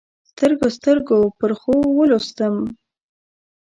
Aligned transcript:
سترګو، 0.29 0.67
سترګو 0.77 1.19
پرخو 1.39 1.75
ولوستم 1.97 2.55